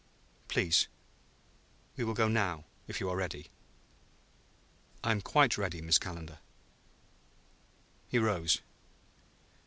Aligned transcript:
"Please, 0.47 0.87
we 1.95 2.03
will 2.03 2.15
go 2.15 2.27
now, 2.27 2.65
if 2.87 2.99
you 2.99 3.07
are 3.07 3.15
ready." 3.15 3.51
"I 5.03 5.11
am 5.11 5.21
quite 5.21 5.59
ready, 5.59 5.79
Miss 5.79 5.99
Calendar." 5.99 6.39
He 8.07 8.17
rose. 8.17 8.61